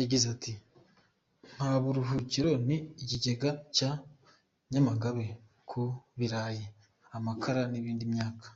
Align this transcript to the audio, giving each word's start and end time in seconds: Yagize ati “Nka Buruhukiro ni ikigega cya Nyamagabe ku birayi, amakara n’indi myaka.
Yagize 0.00 0.26
ati 0.34 0.52
“Nka 1.54 1.70
Buruhukiro 1.82 2.50
ni 2.66 2.76
ikigega 3.02 3.50
cya 3.76 3.90
Nyamagabe 4.72 5.26
ku 5.68 5.82
birayi, 6.18 6.64
amakara 7.16 7.62
n’indi 7.70 8.06
myaka. 8.14 8.46